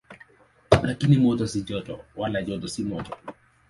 Lakini 0.83 1.17
moto 1.17 1.47
si 1.47 1.61
joto, 1.61 1.95
wala 2.15 2.39
joto 2.47 2.67
si 2.67 2.81
moto. 2.83 3.13